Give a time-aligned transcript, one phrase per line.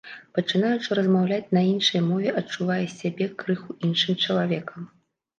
[0.35, 4.89] Пачынаючы размаўляць на іншай мове, адчуваеш сябе крыху іншым чалавекам.